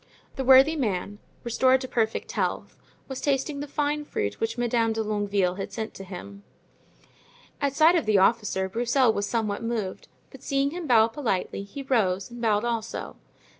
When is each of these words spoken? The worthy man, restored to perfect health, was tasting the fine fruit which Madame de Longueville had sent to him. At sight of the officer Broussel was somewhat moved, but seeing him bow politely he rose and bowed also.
The 0.35 0.43
worthy 0.43 0.75
man, 0.75 1.19
restored 1.43 1.79
to 1.81 1.87
perfect 1.87 2.31
health, 2.31 2.75
was 3.07 3.21
tasting 3.21 3.59
the 3.59 3.67
fine 3.67 4.03
fruit 4.03 4.39
which 4.39 4.57
Madame 4.57 4.93
de 4.93 5.03
Longueville 5.03 5.57
had 5.57 5.71
sent 5.71 5.93
to 5.93 6.03
him. 6.03 6.41
At 7.61 7.75
sight 7.75 7.93
of 7.95 8.07
the 8.07 8.17
officer 8.17 8.67
Broussel 8.67 9.13
was 9.13 9.29
somewhat 9.29 9.61
moved, 9.61 10.07
but 10.31 10.41
seeing 10.41 10.71
him 10.71 10.87
bow 10.87 11.07
politely 11.07 11.61
he 11.61 11.83
rose 11.83 12.31
and 12.31 12.41
bowed 12.41 12.65
also. 12.65 13.17